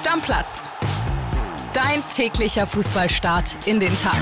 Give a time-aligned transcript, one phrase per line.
[0.00, 0.70] Stammplatz.
[1.74, 4.18] Dein täglicher Fußballstart in den Tag.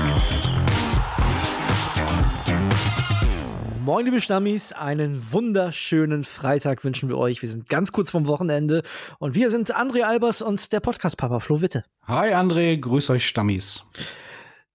[3.85, 7.41] Moin, liebe Stammis, einen wunderschönen Freitag wünschen wir euch.
[7.41, 8.83] Wir sind ganz kurz vom Wochenende
[9.19, 11.83] und wir sind André Albers und der Podcast-Papa Flo Witte.
[12.05, 13.85] Hi André, grüß euch Stammis.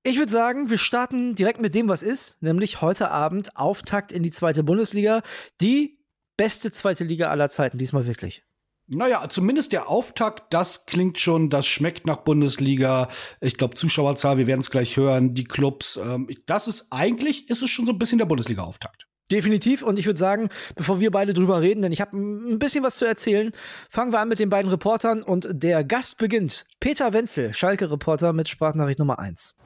[0.05, 4.23] Ich würde sagen, wir starten direkt mit dem, was ist, nämlich heute Abend Auftakt in
[4.23, 5.21] die zweite Bundesliga.
[5.61, 5.99] Die
[6.39, 8.43] beste zweite Liga aller Zeiten, diesmal wirklich.
[8.87, 13.09] Naja, zumindest der Auftakt, das klingt schon, das schmeckt nach Bundesliga.
[13.41, 15.97] Ich glaube, Zuschauerzahl, wir werden es gleich hören, die Clubs.
[15.97, 19.07] Ähm, das ist eigentlich, ist es schon so ein bisschen der Bundesliga-Auftakt.
[19.33, 19.83] Definitiv.
[19.83, 22.99] Und ich würde sagen, bevor wir beide drüber reden, denn ich habe ein bisschen was
[22.99, 23.53] zu erzählen,
[23.89, 26.65] fangen wir an mit den beiden Reportern und der Gast beginnt.
[26.79, 29.57] Peter Wenzel, Schalke-Reporter mit Sprachnachricht Nummer 1.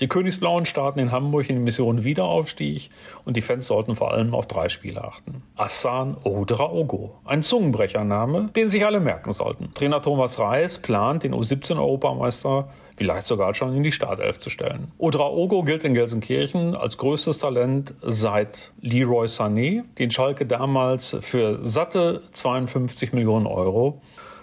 [0.00, 2.88] Die Königsblauen starten in Hamburg in die Mission Wiederaufstieg
[3.26, 5.42] und die Fans sollten vor allem auf drei Spiele achten.
[5.56, 9.74] Assan Odraogo, ein Zungenbrechername, den sich alle merken sollten.
[9.74, 14.90] Trainer Thomas Reis plant, den U17-Europameister vielleicht sogar schon in die Startelf zu stellen.
[14.96, 22.22] Odraogo gilt in Gelsenkirchen als größtes Talent seit Leroy Sané, den Schalke damals für satte
[22.32, 24.00] 52 Millionen Euro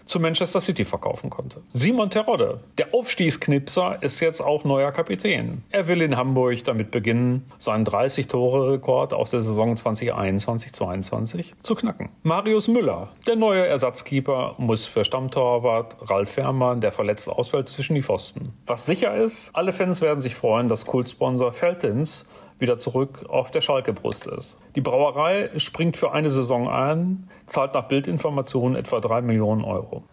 [0.08, 1.62] zu Manchester City verkaufen konnte.
[1.74, 5.64] Simon Terodde, der Aufstiegsknipser, ist jetzt auch neuer Kapitän.
[5.70, 12.10] Er will in Hamburg damit beginnen, seinen 30-Tore-Rekord aus der Saison 2021-22 zu knacken.
[12.24, 18.04] Marius Müller, der neue Ersatzkeeper, muss für Stammtorwart Ralf Fährmann, der verletzt ausfällt, zwischen die
[18.04, 18.54] Pfosten.
[18.66, 22.28] Was sicher ist, alle Fans werden sich freuen, dass Kultsponsor Feltins
[22.60, 24.60] wieder zurück auf der Schalke-Brust ist.
[24.76, 30.04] Die Brauerei springt für eine Saison ein, zahlt nach Bildinformationen etwa drei Millionen Euro.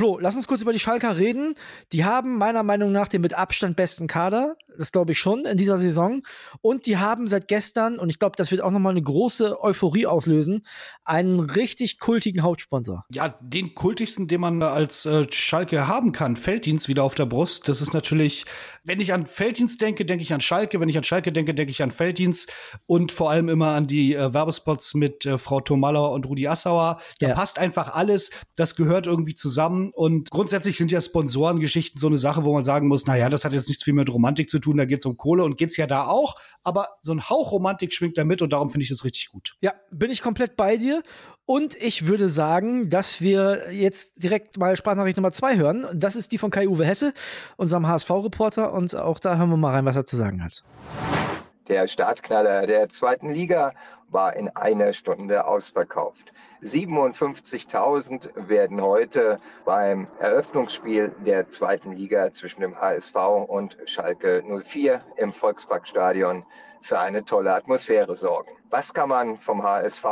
[0.00, 1.54] Flo, lass uns kurz über die Schalker reden.
[1.92, 4.56] Die haben meiner Meinung nach den mit Abstand besten Kader.
[4.78, 6.22] Das glaube ich schon in dieser Saison.
[6.62, 10.06] Und die haben seit gestern, und ich glaube, das wird auch nochmal eine große Euphorie
[10.06, 10.64] auslösen,
[11.04, 13.04] einen richtig kultigen Hauptsponsor.
[13.12, 16.36] Ja, den kultigsten, den man als äh, Schalke haben kann.
[16.36, 17.68] Felddienst wieder auf der Brust.
[17.68, 18.46] Das ist natürlich,
[18.84, 20.80] wenn ich an Felddienst denke, denke ich an Schalke.
[20.80, 22.50] Wenn ich an Schalke denke, denke ich an Felddienst.
[22.86, 27.00] Und vor allem immer an die äh, Werbespots mit äh, Frau Thomallauer und Rudi Assauer.
[27.18, 27.34] Da ja.
[27.34, 28.30] passt einfach alles.
[28.56, 29.89] Das gehört irgendwie zusammen.
[29.92, 33.44] Und grundsätzlich sind ja Sponsorengeschichten so eine Sache, wo man sagen muss, na ja, das
[33.44, 35.70] hat jetzt nichts viel mit Romantik zu tun, da geht es um Kohle und geht
[35.70, 36.36] es ja da auch.
[36.62, 39.56] Aber so ein Hauch Romantik schwingt da mit und darum finde ich das richtig gut.
[39.60, 41.02] Ja, bin ich komplett bei dir.
[41.46, 45.86] Und ich würde sagen, dass wir jetzt direkt mal Sprachnachricht Nummer zwei hören.
[45.94, 47.12] Das ist die von Kai-Uwe Hesse,
[47.56, 48.72] unserem HSV-Reporter.
[48.72, 50.62] Und auch da hören wir mal rein, was er zu sagen hat.
[51.66, 53.74] Der Startknaller der zweiten Liga
[54.10, 56.32] war in einer Stunde ausverkauft.
[56.62, 63.14] 57.000 werden heute beim Eröffnungsspiel der zweiten Liga zwischen dem HSV
[63.48, 66.44] und Schalke 04 im Volksparkstadion
[66.82, 68.50] für eine tolle Atmosphäre sorgen.
[68.70, 70.04] Was kann man vom HSV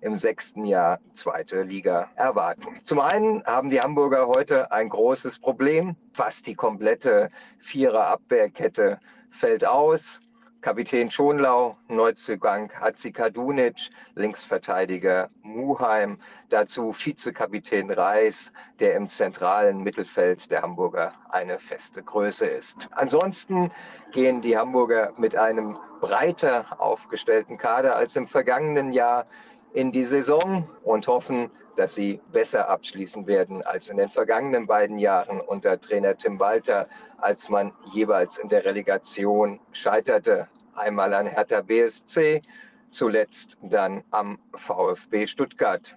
[0.00, 2.78] im sechsten Jahr zweite Liga erwarten?
[2.84, 5.96] Zum einen haben die Hamburger heute ein großes Problem.
[6.12, 7.28] Fast die komplette
[7.60, 8.98] Vierer-Abwehrkette
[9.30, 10.20] fällt aus.
[10.60, 16.18] Kapitän Schonlau, Neuzugang Hatzikadunic, Linksverteidiger Muheim,
[16.50, 22.88] dazu Vizekapitän Reis, der im zentralen Mittelfeld der Hamburger eine feste Größe ist.
[22.90, 23.70] Ansonsten
[24.10, 29.26] gehen die Hamburger mit einem breiter aufgestellten Kader als im vergangenen Jahr
[29.72, 34.98] in die Saison und hoffen, dass sie besser abschließen werden als in den vergangenen beiden
[34.98, 40.48] Jahren unter Trainer Tim Walter, als man jeweils in der Relegation scheiterte.
[40.74, 42.42] Einmal an Hertha BSC,
[42.90, 45.94] zuletzt dann am VfB Stuttgart.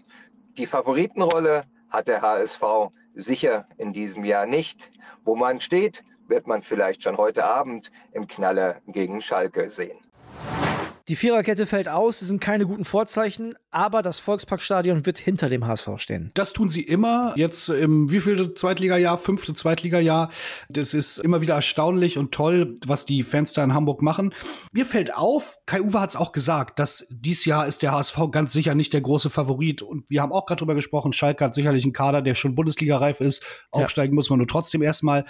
[0.58, 2.64] Die Favoritenrolle hat der HSV
[3.16, 4.90] sicher in diesem Jahr nicht.
[5.24, 10.00] Wo man steht, wird man vielleicht schon heute Abend im Knaller gegen Schalke sehen.
[11.12, 15.68] Die Viererkette fällt aus, es sind keine guten Vorzeichen, aber das Volksparkstadion wird hinter dem
[15.68, 16.32] HSV stehen.
[16.36, 17.34] Das tun sie immer.
[17.36, 20.30] Jetzt im wievielte Zweitligajahr, fünfte Zweitligajahr.
[20.70, 24.34] Das ist immer wieder erstaunlich und toll, was die Fans da in Hamburg machen.
[24.72, 28.18] Mir fällt auf, Kai Uwe hat es auch gesagt, dass dies Jahr ist der HSV
[28.32, 29.82] ganz sicher nicht der große Favorit.
[29.82, 33.20] Und wir haben auch gerade drüber gesprochen, Schalke hat sicherlich einen Kader, der schon Bundesliga-reif
[33.20, 33.44] ist.
[33.72, 34.16] Aufsteigen ja.
[34.16, 35.26] muss man nur trotzdem erstmal.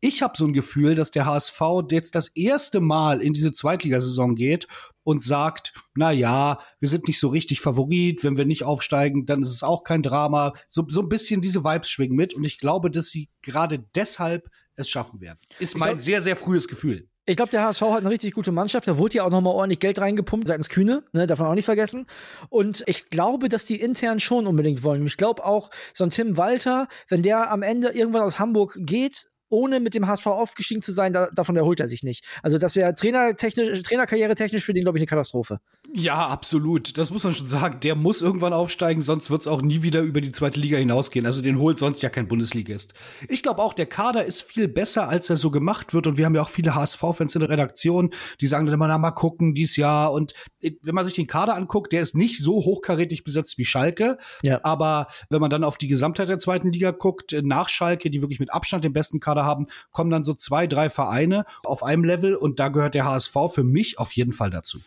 [0.00, 1.60] Ich habe so ein Gefühl, dass der HSV
[1.90, 4.66] jetzt das erste Mal in diese Zweitligasaison geht
[5.06, 9.40] und sagt, na ja, wir sind nicht so richtig Favorit, wenn wir nicht aufsteigen, dann
[9.40, 10.52] ist es auch kein Drama.
[10.68, 14.50] So, so ein bisschen diese Vibes schwingen mit und ich glaube, dass sie gerade deshalb
[14.74, 15.38] es schaffen werden.
[15.60, 17.08] Ist mein glaub, sehr, sehr frühes Gefühl.
[17.24, 18.88] Ich glaube, der HSV hat eine richtig gute Mannschaft.
[18.88, 21.64] Da wurde ja auch nochmal ordentlich Geld reingepumpt seitens Kühne, ne, darf man auch nicht
[21.64, 22.06] vergessen.
[22.48, 25.06] Und ich glaube, dass die intern schon unbedingt wollen.
[25.06, 29.24] Ich glaube auch, so ein Tim Walter, wenn der am Ende irgendwann aus Hamburg geht,
[29.48, 32.24] ohne mit dem HSV aufgestiegen zu sein, da, davon erholt er sich nicht.
[32.42, 35.60] Also das wäre trainertechnisch, Trainerkarriere technisch für den, glaube ich, eine Katastrophe.
[35.92, 36.98] Ja, absolut.
[36.98, 37.80] Das muss man schon sagen.
[37.80, 41.26] Der muss irgendwann aufsteigen, sonst wird es auch nie wieder über die zweite Liga hinausgehen.
[41.26, 42.94] Also den holt sonst ja kein Bundesligist.
[43.28, 46.06] Ich glaube auch, der Kader ist viel besser, als er so gemacht wird.
[46.06, 48.10] Und wir haben ja auch viele HSV-Fans in der Redaktion,
[48.40, 50.12] die sagen dann immer, na mal gucken, dies Jahr.
[50.12, 53.64] Und äh, wenn man sich den Kader anguckt, der ist nicht so hochkarätig besetzt wie
[53.64, 54.18] Schalke.
[54.42, 54.60] Ja.
[54.64, 58.22] Aber wenn man dann auf die Gesamtheit der zweiten Liga guckt, äh, nach Schalke, die
[58.22, 62.04] wirklich mit Abstand den besten Kader haben, kommen dann so zwei, drei Vereine auf einem
[62.04, 62.36] Level.
[62.36, 64.80] Und da gehört der HSV für mich auf jeden Fall dazu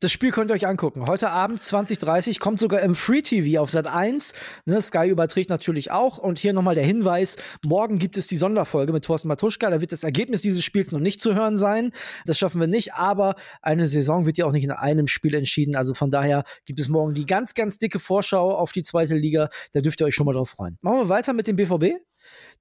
[0.00, 1.06] das Spiel könnt ihr euch angucken.
[1.06, 4.34] Heute Abend 2030 kommt sogar im Free TV auf Sat 1.
[4.66, 6.18] Ne, Sky überträgt natürlich auch.
[6.18, 9.70] Und hier nochmal der Hinweis: Morgen gibt es die Sonderfolge mit Thorsten Matuschka.
[9.70, 11.92] Da wird das Ergebnis dieses Spiels noch nicht zu hören sein.
[12.26, 12.94] Das schaffen wir nicht.
[12.94, 15.76] Aber eine Saison wird ja auch nicht in einem Spiel entschieden.
[15.76, 19.48] Also von daher gibt es morgen die ganz, ganz dicke Vorschau auf die zweite Liga.
[19.72, 20.76] Da dürft ihr euch schon mal drauf freuen.
[20.82, 21.94] Machen wir weiter mit dem BVB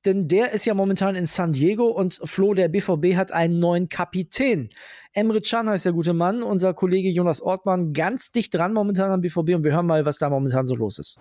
[0.06, 3.90] denn der ist ja momentan in San Diego und Flo, der BVB hat einen neuen
[3.90, 4.70] Kapitän.
[5.14, 9.22] Emre Can heißt der gute Mann, unser Kollege Jonas Ortmann, ganz dicht dran momentan am
[9.22, 11.20] BVB und wir hören mal, was da momentan so los ist.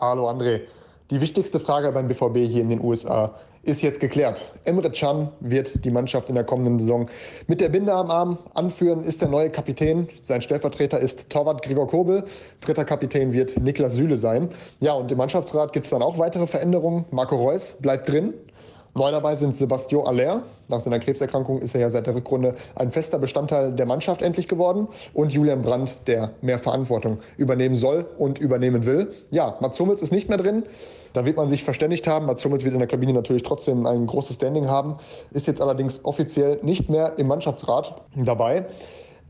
[0.00, 0.62] Hallo André.
[1.10, 3.38] Die wichtigste Frage beim BVB hier in den USA
[3.68, 4.50] ist jetzt geklärt.
[4.64, 7.08] Emre Can wird die Mannschaft in der kommenden Saison
[7.46, 10.08] mit der Binde am Arm anführen, ist der neue Kapitän.
[10.22, 12.24] Sein Stellvertreter ist Torwart Gregor Kobel.
[12.60, 14.48] Dritter Kapitän wird Niklas Süle sein.
[14.80, 17.04] Ja, und im Mannschaftsrat gibt es dann auch weitere Veränderungen.
[17.10, 18.34] Marco Reus bleibt drin.
[18.94, 20.42] Neu dabei sind Sebastian Aller.
[20.68, 24.48] Nach seiner Krebserkrankung ist er ja seit der Rückrunde ein fester Bestandteil der Mannschaft endlich
[24.48, 24.88] geworden.
[25.12, 29.12] Und Julian Brandt, der mehr Verantwortung übernehmen soll und übernehmen will.
[29.30, 30.64] Ja, Mats Hummels ist nicht mehr drin.
[31.12, 32.26] Da wird man sich verständigt haben.
[32.26, 34.96] Mats Hummels wird in der Kabine natürlich trotzdem ein großes Standing haben,
[35.30, 38.66] ist jetzt allerdings offiziell nicht mehr im Mannschaftsrat dabei.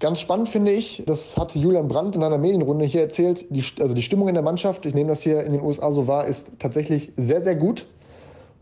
[0.01, 3.95] Ganz spannend finde ich, das hat Julian Brandt in einer Medienrunde hier erzählt, die, also
[3.95, 6.53] die Stimmung in der Mannschaft, ich nehme das hier in den USA so wahr, ist
[6.61, 7.87] tatsächlich sehr, sehr gut.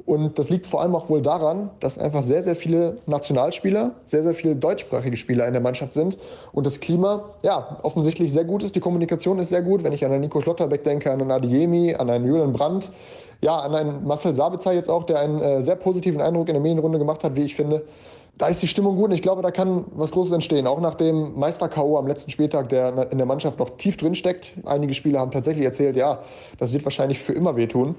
[0.07, 4.23] Und das liegt vor allem auch wohl daran, dass einfach sehr, sehr viele Nationalspieler, sehr,
[4.23, 6.17] sehr viele deutschsprachige Spieler in der Mannschaft sind
[6.53, 8.77] und das Klima, ja, offensichtlich sehr gut ist.
[8.77, 9.83] Die Kommunikation ist sehr gut.
[9.83, 12.93] Wenn ich an einen Nico Schlotterbeck denke, an einen Adiemi, an einen Julian Brandt,
[13.41, 16.63] ja, an einen Marcel Sabitzer jetzt auch, der einen äh, sehr positiven Eindruck in der
[16.63, 17.85] Medienrunde gemacht hat, wie ich finde.
[18.39, 20.69] Da ist die Stimmung gut und ich glaube, da kann was Großes entstehen.
[20.69, 21.99] Auch nach dem Meister-K.O.
[21.99, 24.53] am letzten Spieltag, der in der Mannschaft noch tief drin steckt.
[24.67, 26.21] Einige Spieler haben tatsächlich erzählt, ja,
[26.59, 27.97] das wird wahrscheinlich für immer wehtun.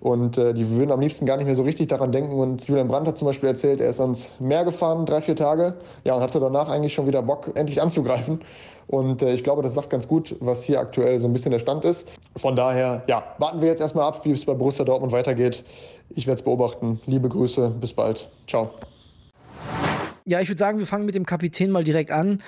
[0.00, 2.38] Und äh, die würden am liebsten gar nicht mehr so richtig daran denken.
[2.38, 5.74] Und Julian Brandt hat zum Beispiel erzählt, er ist ans Meer gefahren, drei, vier Tage.
[6.04, 8.40] Ja, und hatte danach eigentlich schon wieder Bock, endlich anzugreifen.
[8.86, 11.58] Und äh, ich glaube, das sagt ganz gut, was hier aktuell so ein bisschen der
[11.58, 12.08] Stand ist.
[12.36, 15.64] Von daher, ja, warten wir jetzt erstmal ab, wie es bei Borussia Dortmund weitergeht.
[16.10, 17.00] Ich werde es beobachten.
[17.06, 18.28] Liebe Grüße, bis bald.
[18.46, 18.70] Ciao.
[20.24, 22.42] Ja, ich würde sagen, wir fangen mit dem Kapitän mal direkt an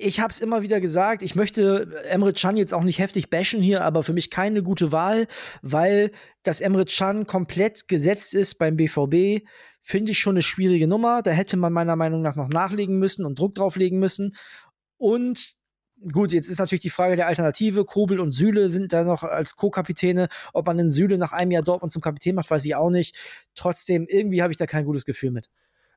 [0.00, 3.62] ich habe es immer wieder gesagt, ich möchte Emre Can jetzt auch nicht heftig bashen
[3.62, 5.26] hier, aber für mich keine gute Wahl,
[5.62, 6.10] weil
[6.42, 9.46] das Emre Can komplett gesetzt ist beim BVB,
[9.80, 11.22] finde ich schon eine schwierige Nummer.
[11.22, 14.34] Da hätte man meiner Meinung nach noch nachlegen müssen und Druck drauflegen müssen.
[14.96, 15.54] Und
[16.12, 17.84] gut, jetzt ist natürlich die Frage der Alternative.
[17.84, 20.28] Kobel und Süle sind da noch als Co-Kapitäne.
[20.54, 23.16] Ob man den Süle nach einem Jahr Dortmund zum Kapitän macht, weiß ich auch nicht.
[23.54, 25.50] Trotzdem, irgendwie habe ich da kein gutes Gefühl mit.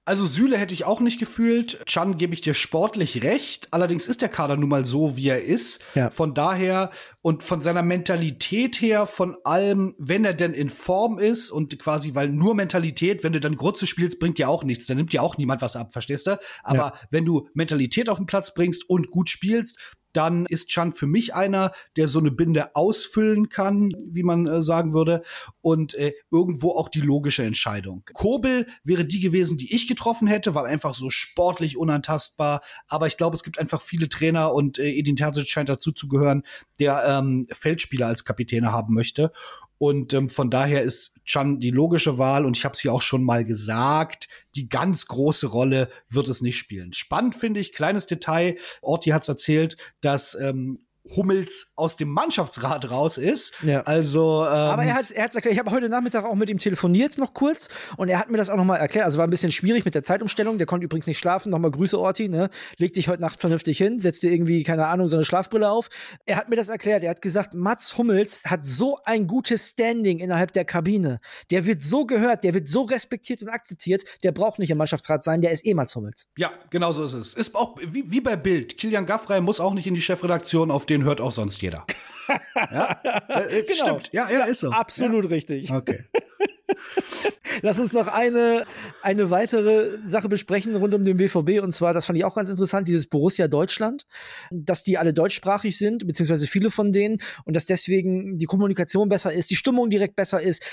[0.05, 1.79] Also Süle hätte ich auch nicht gefühlt.
[1.85, 3.69] Chan gebe ich dir sportlich recht.
[3.71, 5.81] Allerdings ist der Kader nun mal so, wie er ist.
[5.95, 6.09] Ja.
[6.09, 6.89] Von daher
[7.21, 12.15] und von seiner Mentalität her, von allem, wenn er denn in Form ist und quasi,
[12.15, 14.87] weil nur Mentalität, wenn du dann Grütze spielst, bringt dir auch nichts.
[14.87, 16.37] Dann nimmt dir auch niemand was ab, verstehst du?
[16.63, 16.93] Aber ja.
[17.09, 19.79] wenn du Mentalität auf den Platz bringst und gut spielst,
[20.13, 24.61] dann ist Chan für mich einer, der so eine Binde ausfüllen kann, wie man äh,
[24.61, 25.23] sagen würde,
[25.61, 28.03] und äh, irgendwo auch die logische Entscheidung.
[28.13, 32.61] Kobel wäre die gewesen, die ich getroffen hätte, weil einfach so sportlich unantastbar.
[32.87, 36.07] Aber ich glaube, es gibt einfach viele Trainer und äh, Edin Terzic scheint dazu zu
[36.07, 36.43] gehören,
[36.79, 39.31] der ähm, Feldspieler als Kapitäne haben möchte.
[39.77, 42.45] Und ähm, von daher ist Chan die logische Wahl.
[42.45, 46.41] Und ich habe es hier auch schon mal gesagt, die ganz große Rolle wird es
[46.41, 46.93] nicht spielen.
[46.93, 50.79] Spannend finde ich, kleines Detail, Orti hat es erzählt, dass ähm,
[51.15, 53.53] Hummels aus dem Mannschaftsrat raus ist.
[53.61, 53.81] Ja.
[53.81, 55.53] Also, ähm, aber er hat er hat's erklärt.
[55.53, 57.67] Ich habe heute Nachmittag auch mit ihm telefoniert noch kurz
[57.97, 59.05] und er hat mir das auch noch mal erklärt.
[59.05, 60.57] Also war ein bisschen schwierig mit der Zeitumstellung.
[60.57, 61.49] Der konnte übrigens nicht schlafen.
[61.49, 62.29] Nochmal Grüße Orti.
[62.29, 65.69] Ne, leg dich heute Nacht vernünftig hin, setz dir irgendwie keine Ahnung so eine Schlafbrille
[65.69, 65.89] auf.
[66.25, 67.03] Er hat mir das erklärt.
[67.03, 71.19] Er hat gesagt, Mats Hummels hat so ein gutes Standing innerhalb der Kabine.
[71.51, 74.03] Der wird so gehört, der wird so respektiert und akzeptiert.
[74.23, 75.41] Der braucht nicht im Mannschaftsrat sein.
[75.41, 76.27] Der ist eh Mats Hummels.
[76.37, 77.33] Ja, genau so ist es.
[77.33, 78.77] Ist auch wie, wie bei Bild.
[78.77, 81.85] Kilian Gaffrey muss auch nicht in die Chefredaktion auf den den hört auch sonst jeder.
[82.55, 83.99] ja, äh, genau.
[83.99, 84.09] stimmt.
[84.13, 84.69] Ja, ja, ist so.
[84.69, 85.29] Absolut ja.
[85.31, 85.71] richtig.
[85.71, 86.05] Okay.
[87.61, 88.65] Lass uns noch eine,
[89.01, 91.61] eine weitere Sache besprechen rund um den BVB.
[91.61, 94.05] Und zwar, das fand ich auch ganz interessant, dieses Borussia Deutschland,
[94.51, 99.33] dass die alle deutschsprachig sind, beziehungsweise viele von denen, und dass deswegen die Kommunikation besser
[99.33, 100.63] ist, die Stimmung direkt besser ist.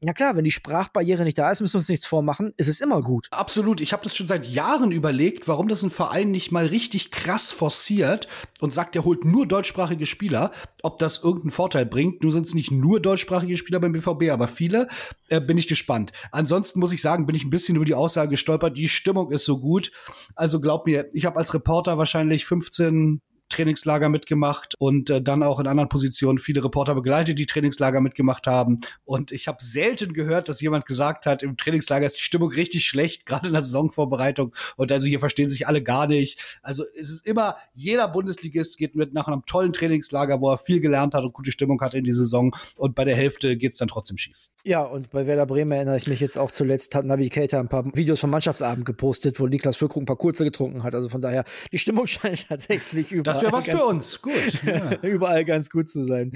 [0.00, 2.80] Ja klar, wenn die Sprachbarriere nicht da ist, müssen wir uns nichts vormachen, ist es
[2.80, 3.28] immer gut.
[3.30, 3.80] Absolut.
[3.80, 7.52] Ich habe das schon seit Jahren überlegt, warum das ein Verein nicht mal richtig krass
[7.52, 8.28] forciert
[8.60, 10.50] und sagt, er holt nur deutschsprachige Spieler,
[10.82, 12.22] ob das irgendeinen Vorteil bringt.
[12.22, 14.88] Nur sind es nicht nur deutschsprachige Spieler beim BVB, aber viele.
[15.28, 16.12] Äh, bin ich gespannt.
[16.32, 19.44] Ansonsten muss ich sagen, bin ich ein bisschen über die Aussage gestolpert, die Stimmung ist
[19.44, 19.90] so gut.
[20.34, 23.22] Also glaub mir, ich habe als Reporter wahrscheinlich 15
[23.54, 28.46] Trainingslager mitgemacht und äh, dann auch in anderen Positionen viele Reporter begleitet, die Trainingslager mitgemacht
[28.46, 28.80] haben.
[29.04, 32.86] Und ich habe selten gehört, dass jemand gesagt hat, im Trainingslager ist die Stimmung richtig
[32.86, 34.54] schlecht, gerade in der Saisonvorbereitung.
[34.76, 36.58] Und also hier verstehen sich alle gar nicht.
[36.62, 40.80] Also es ist immer, jeder Bundesligist geht mit nach einem tollen Trainingslager, wo er viel
[40.80, 42.54] gelernt hat und gute Stimmung hatte in die Saison.
[42.76, 44.50] Und bei der Hälfte geht's dann trotzdem schief.
[44.66, 47.84] Ja, und bei Werder Bremen erinnere ich mich jetzt auch zuletzt, hat Navigator ein paar
[47.94, 50.94] Videos vom Mannschaftsabend gepostet, wo Niklas Füllkrug ein paar kurze getrunken hat.
[50.94, 53.14] Also von daher, die Stimmung scheint tatsächlich.
[53.22, 54.20] Das wäre was für uns.
[54.20, 54.62] Gut.
[54.64, 54.92] Ja.
[55.02, 56.32] überall ganz gut zu sein.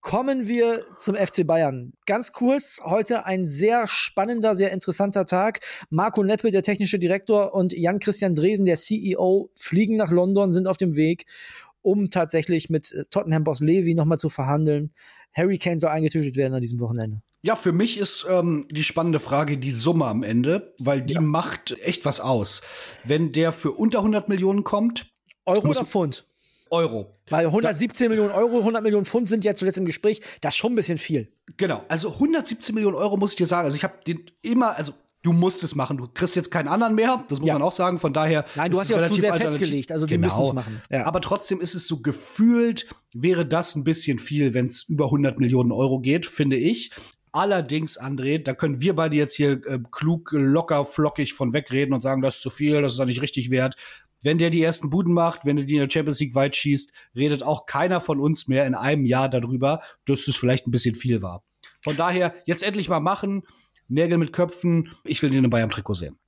[0.00, 1.92] Kommen wir zum FC Bayern.
[2.06, 5.60] Ganz kurz, heute ein sehr spannender, sehr interessanter Tag.
[5.90, 10.78] Marco Neppe, der technische Direktor, und Jan-Christian Dresen, der CEO, fliegen nach London, sind auf
[10.78, 11.26] dem Weg,
[11.82, 14.90] um tatsächlich mit Tottenham-Boss Levi nochmal zu verhandeln.
[15.34, 17.20] Harry Kane soll eingetötet werden an diesem Wochenende.
[17.42, 21.20] Ja, für mich ist ähm, die spannende Frage die Summe am Ende, weil die ja.
[21.20, 22.62] macht echt was aus.
[23.04, 25.12] Wenn der für unter 100 Millionen kommt.
[25.46, 26.26] Euro oder Pfund?
[26.70, 27.16] Euro.
[27.28, 30.20] Weil 117 da, Millionen Euro, 100 Millionen Pfund sind ja zuletzt im Gespräch.
[30.40, 31.32] Das ist schon ein bisschen viel.
[31.56, 31.84] Genau.
[31.88, 33.66] Also 117 Millionen Euro muss ich dir sagen.
[33.66, 35.98] Also ich habe den immer, also du musst es machen.
[35.98, 37.24] Du kriegst jetzt keinen anderen mehr.
[37.28, 37.54] Das muss ja.
[37.54, 37.98] man auch sagen.
[37.98, 38.44] Von daher.
[38.54, 39.92] Nein, du hast ja auch zu sehr festgelegt.
[39.92, 40.28] Also die genau.
[40.28, 40.82] müssen es machen.
[40.90, 41.06] Ja.
[41.06, 45.38] Aber trotzdem ist es so gefühlt, wäre das ein bisschen viel, wenn es über 100
[45.38, 46.90] Millionen Euro geht, finde ich.
[47.32, 52.00] Allerdings, André, da können wir beide jetzt hier äh, klug, locker, flockig von wegreden und
[52.00, 53.76] sagen, das ist zu viel, das ist doch nicht richtig wert
[54.22, 56.92] wenn der die ersten Buden macht, wenn er die in der Champions League weit schießt,
[57.16, 60.94] redet auch keiner von uns mehr in einem Jahr darüber, dass es vielleicht ein bisschen
[60.94, 61.42] viel war.
[61.82, 63.42] Von daher, jetzt endlich mal machen,
[63.88, 64.92] Nägel mit Köpfen.
[65.04, 66.18] Ich will den in Bayern-Trikot sehen.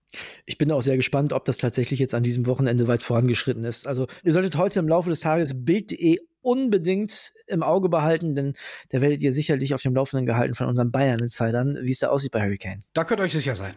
[0.44, 3.86] Ich bin auch sehr gespannt, ob das tatsächlich jetzt an diesem Wochenende weit vorangeschritten ist.
[3.86, 8.54] Also, ihr solltet heute im Laufe des Tages Bild.de unbedingt im Auge behalten, denn
[8.90, 12.32] da werdet ihr sicherlich auf dem Laufenden gehalten von unseren Bayern-Insidern, wie es da aussieht
[12.32, 12.84] bei Hurricane.
[12.92, 13.74] Da könnt ihr euch sicher sein.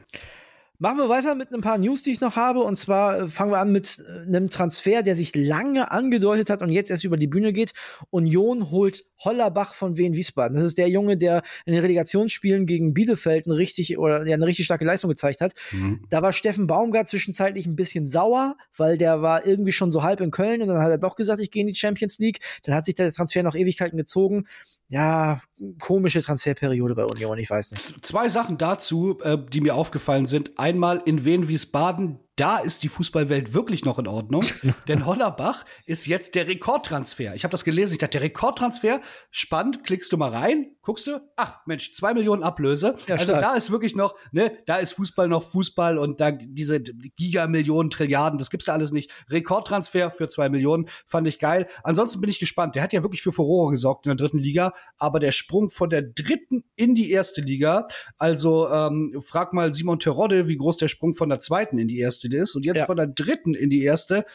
[0.78, 2.62] Machen wir weiter mit ein paar News, die ich noch habe.
[2.62, 6.62] Und zwar äh, fangen wir an mit äh, einem Transfer, der sich lange angedeutet hat
[6.62, 7.74] und jetzt erst über die Bühne geht.
[8.10, 10.56] Union holt Hollerbach von Wien Wiesbaden.
[10.56, 14.46] Das ist der Junge, der in den Relegationsspielen gegen Bielefeld eine richtig oder ja, eine
[14.46, 15.54] richtig starke Leistung gezeigt hat.
[15.72, 16.06] Mhm.
[16.10, 20.22] Da war Steffen Baumgart zwischenzeitlich ein bisschen sauer, weil der war irgendwie schon so halb
[20.22, 22.40] in Köln und dann hat er doch gesagt, ich gehe in die Champions League.
[22.64, 24.46] Dann hat sich der Transfer noch Ewigkeiten gezogen
[24.88, 25.42] ja,
[25.80, 28.06] komische Transferperiode bei Union, ich weiß nicht.
[28.06, 30.52] Zwei Sachen dazu, äh, die mir aufgefallen sind.
[30.66, 34.46] Einmal in Wien Wiesbaden da ist die Fußballwelt wirklich noch in Ordnung.
[34.88, 37.36] denn Hollerbach ist jetzt der Rekordtransfer.
[37.36, 39.00] Ich habe das gelesen, ich dachte, der Rekordtransfer,
[39.32, 42.96] spannend, klickst du mal rein, guckst du, ach Mensch, zwei Millionen Ablöse.
[43.08, 46.82] Ja, also da ist wirklich noch, ne, da ist Fußball noch Fußball und da diese
[46.82, 49.12] Gigamillionen, Trilliarden, das gibt's da alles nicht.
[49.30, 51.68] Rekordtransfer für zwei Millionen, fand ich geil.
[51.84, 52.76] Ansonsten bin ich gespannt.
[52.76, 55.90] Der hat ja wirklich für Furore gesorgt in der dritten Liga, aber der Sprung von
[55.90, 57.88] der dritten in die erste Liga,
[58.18, 62.00] also ähm, frag mal Simon Terodde, wie groß der Sprung von der zweiten in die
[62.00, 62.86] erste erste ist und jetzt ja.
[62.86, 64.26] von der dritten in die erste.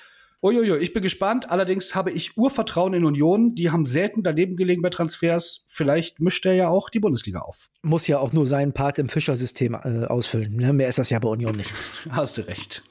[0.42, 1.50] Uiuiui, ich bin gespannt.
[1.50, 3.54] Allerdings habe ich Urvertrauen in Union.
[3.54, 5.66] Die haben selten daneben gelegen bei Transfers.
[5.68, 7.68] Vielleicht mischt er ja auch die Bundesliga auf.
[7.82, 10.56] Muss ja auch nur seinen Part im Fischersystem äh, ausfüllen.
[10.56, 10.72] Ne?
[10.72, 11.74] Mehr ist das ja bei Union nicht.
[12.10, 12.82] Hast du recht.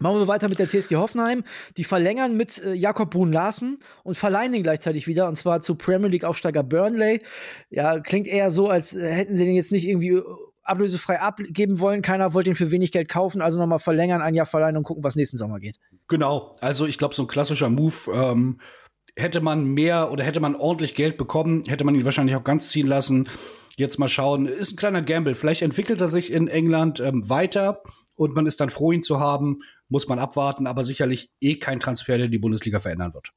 [0.00, 1.44] Machen wir weiter mit der TSG Hoffenheim.
[1.76, 5.76] Die verlängern mit äh, Jakob Brun Larsen und verleihen ihn gleichzeitig wieder, und zwar zu
[5.76, 7.22] Premier League Aufsteiger Burnley.
[7.70, 10.20] Ja, klingt eher so, als äh, hätten sie den jetzt nicht irgendwie
[10.68, 12.02] ablösefrei abgeben wollen.
[12.02, 15.04] Keiner wollte ihn für wenig Geld kaufen, also nochmal verlängern, ein Jahr verleihen und gucken,
[15.04, 15.76] was nächsten Sommer geht.
[16.08, 17.94] Genau, also ich glaube, so ein klassischer Move.
[18.12, 18.60] Ähm,
[19.18, 22.70] hätte man mehr oder hätte man ordentlich Geld bekommen, hätte man ihn wahrscheinlich auch ganz
[22.70, 23.28] ziehen lassen.
[23.76, 25.34] Jetzt mal schauen, ist ein kleiner Gamble.
[25.34, 27.82] Vielleicht entwickelt er sich in England ähm, weiter
[28.16, 29.60] und man ist dann froh, ihn zu haben.
[29.88, 33.28] Muss man abwarten, aber sicherlich eh kein Transfer, der die Bundesliga verändern wird.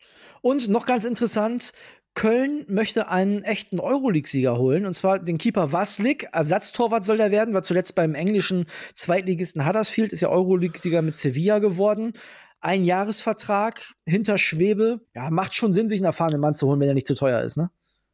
[0.41, 1.71] Und noch ganz interessant,
[2.13, 6.27] Köln möchte einen echten Euroleague-Sieger holen, und zwar den Keeper Waslik.
[6.33, 11.59] Ersatztorwart soll der werden, war zuletzt beim englischen Zweitligisten Huddersfield, ist ja Euroleague-Sieger mit Sevilla
[11.59, 12.13] geworden.
[12.59, 15.01] Ein Jahresvertrag hinter Schwebe.
[15.15, 17.41] Ja, macht schon Sinn, sich einen erfahrenen Mann zu holen, wenn er nicht zu teuer
[17.41, 17.71] ist, ne?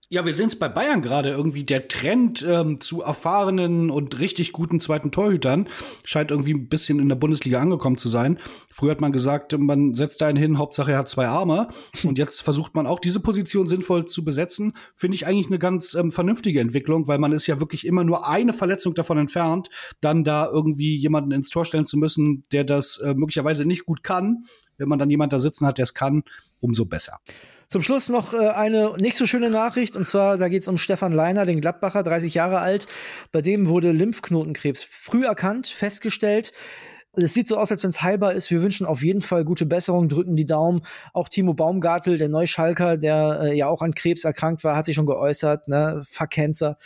[0.09, 1.65] Ja, wir sehen es bei Bayern gerade irgendwie.
[1.65, 5.67] Der Trend ähm, zu erfahrenen und richtig guten zweiten Torhütern
[6.05, 8.39] scheint irgendwie ein bisschen in der Bundesliga angekommen zu sein.
[8.71, 11.67] Früher hat man gesagt, man setzt einen hin, Hauptsache er hat zwei Arme.
[12.05, 14.77] Und jetzt versucht man auch diese Position sinnvoll zu besetzen.
[14.95, 18.25] Finde ich eigentlich eine ganz ähm, vernünftige Entwicklung, weil man ist ja wirklich immer nur
[18.25, 19.67] eine Verletzung davon entfernt,
[19.99, 24.03] dann da irgendwie jemanden ins Tor stellen zu müssen, der das äh, möglicherweise nicht gut
[24.03, 24.43] kann
[24.77, 26.23] wenn man dann jemand da sitzen hat, der es kann,
[26.59, 27.19] umso besser.
[27.67, 30.77] Zum Schluss noch äh, eine nicht so schöne Nachricht, und zwar, da geht es um
[30.77, 32.87] Stefan Leiner, den Gladbacher, 30 Jahre alt.
[33.31, 36.53] Bei dem wurde Lymphknotenkrebs früh erkannt, festgestellt.
[37.13, 38.51] Es sieht so aus, als wenn es heilbar ist.
[38.51, 40.81] Wir wünschen auf jeden Fall gute Besserung, drücken die Daumen.
[41.13, 44.95] Auch Timo Baumgartel, der Neuschalker, der äh, ja auch an Krebs erkrankt war, hat sich
[44.95, 46.03] schon geäußert, ne?
[46.07, 46.77] Fuck Cancer.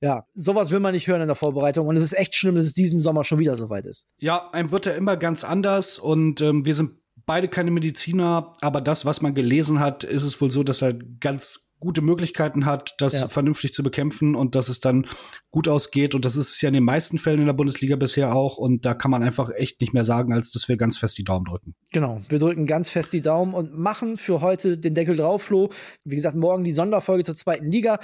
[0.00, 1.86] Ja, sowas will man nicht hören in der Vorbereitung.
[1.86, 4.08] Und es ist echt schlimm, dass es diesen Sommer schon wieder soweit ist.
[4.18, 8.80] Ja, einem wird er immer ganz anders und ähm, wir sind beide keine Mediziner, aber
[8.80, 12.94] das, was man gelesen hat, ist es wohl so, dass er ganz gute Möglichkeiten hat,
[12.98, 13.28] das ja.
[13.28, 15.06] vernünftig zu bekämpfen und dass es dann
[15.50, 16.14] gut ausgeht.
[16.14, 18.56] Und das ist es ja in den meisten Fällen in der Bundesliga bisher auch.
[18.56, 21.24] Und da kann man einfach echt nicht mehr sagen, als dass wir ganz fest die
[21.24, 21.74] Daumen drücken.
[21.92, 25.70] Genau, wir drücken ganz fest die Daumen und machen für heute den Deckel drauf, Flo.
[26.04, 27.98] Wie gesagt, morgen die Sonderfolge zur zweiten Liga.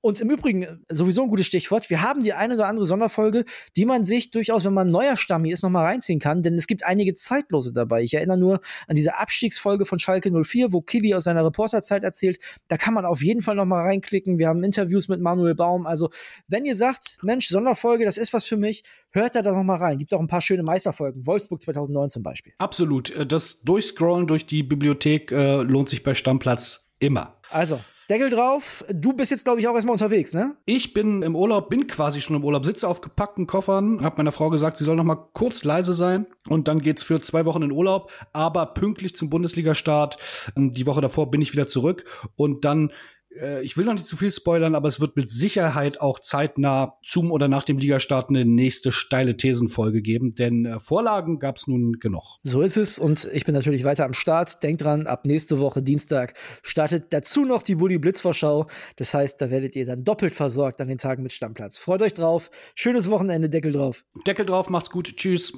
[0.00, 3.44] Und im Übrigen, sowieso ein gutes Stichwort, wir haben die eine oder andere Sonderfolge,
[3.76, 6.84] die man sich durchaus, wenn man neuer Stammi ist, nochmal reinziehen kann, denn es gibt
[6.84, 8.02] einige Zeitlose dabei.
[8.02, 12.38] Ich erinnere nur an diese Abstiegsfolge von Schalke 04, wo Killy aus seiner Reporterzeit erzählt.
[12.68, 14.38] Da kann man auf jeden Fall noch mal reinklicken.
[14.38, 15.86] Wir haben Interviews mit Manuel Baum.
[15.86, 16.10] Also,
[16.48, 19.76] wenn ihr sagt, Mensch, Sonderfolge, das ist was für mich, hört da doch noch mal
[19.76, 19.98] rein.
[19.98, 21.26] Gibt auch ein paar schöne Meisterfolgen.
[21.26, 22.52] Wolfsburg 2009 zum Beispiel.
[22.58, 23.10] Absolut.
[23.10, 27.40] Äh, das Durchscrollen durch die Bibliothek äh, lohnt sich bei Stammplatz immer.
[27.50, 28.84] Also, Deckel drauf.
[28.92, 30.56] Du bist jetzt, glaube ich, auch erstmal unterwegs, ne?
[30.66, 34.32] Ich bin im Urlaub, bin quasi schon im Urlaub, sitze auf gepackten Koffern, habe meiner
[34.32, 37.62] Frau gesagt, sie soll noch mal kurz leise sein und dann geht's für zwei Wochen
[37.62, 40.18] in Urlaub, aber pünktlich zum Bundesliga-Start.
[40.54, 42.04] Ähm, die Woche davor bin ich wieder zurück
[42.36, 42.92] und dann
[43.40, 46.98] äh, ich will noch nicht zu viel spoilern, aber es wird mit Sicherheit auch zeitnah
[47.02, 51.66] zum oder nach dem Ligastart eine nächste steile Thesenfolge geben, denn äh, Vorlagen gab es
[51.66, 52.38] nun genug.
[52.42, 54.62] So ist es und ich bin natürlich weiter am Start.
[54.62, 58.66] Denkt dran, ab nächste Woche Dienstag startet dazu noch die Bully Blitzvorschau.
[58.96, 61.76] Das heißt, da werdet ihr dann doppelt versorgt an den Tagen mit Stammplatz.
[61.76, 62.50] Freut euch drauf.
[62.74, 64.04] Schönes Wochenende, Deckel drauf.
[64.26, 65.16] Deckel drauf, macht's gut.
[65.16, 65.52] Tschüss.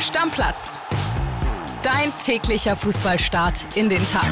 [0.00, 0.78] Stammplatz.
[1.82, 4.30] Dein täglicher Fußballstart in den Tag.